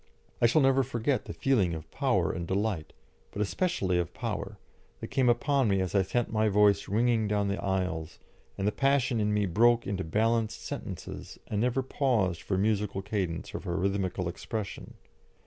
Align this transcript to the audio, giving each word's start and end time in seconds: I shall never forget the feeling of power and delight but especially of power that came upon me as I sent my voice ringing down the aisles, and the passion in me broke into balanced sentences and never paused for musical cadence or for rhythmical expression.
I 0.41 0.47
shall 0.47 0.61
never 0.63 0.81
forget 0.81 1.25
the 1.25 1.31
feeling 1.33 1.75
of 1.75 1.91
power 1.91 2.31
and 2.31 2.47
delight 2.47 2.91
but 3.31 3.39
especially 3.39 3.99
of 3.99 4.15
power 4.15 4.57
that 4.99 5.09
came 5.09 5.29
upon 5.29 5.67
me 5.67 5.79
as 5.79 5.93
I 5.93 6.01
sent 6.01 6.33
my 6.33 6.49
voice 6.49 6.87
ringing 6.87 7.27
down 7.27 7.49
the 7.49 7.63
aisles, 7.63 8.17
and 8.57 8.67
the 8.67 8.71
passion 8.71 9.19
in 9.19 9.31
me 9.31 9.45
broke 9.45 9.85
into 9.85 10.03
balanced 10.03 10.65
sentences 10.65 11.37
and 11.45 11.61
never 11.61 11.83
paused 11.83 12.41
for 12.41 12.57
musical 12.57 13.03
cadence 13.03 13.53
or 13.53 13.59
for 13.59 13.77
rhythmical 13.77 14.27
expression. 14.27 14.95